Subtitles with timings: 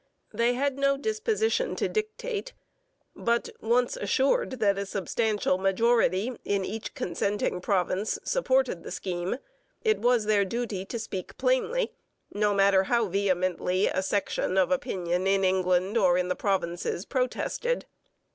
[0.33, 2.53] They had no disposition to dictate,
[3.15, 9.37] but, once assured that a substantial majority in each consenting province supported the scheme,
[9.83, 11.91] it was their duty to speak plainly,
[12.33, 17.85] no matter how vehemently a section of opinion in England or in the provinces protested.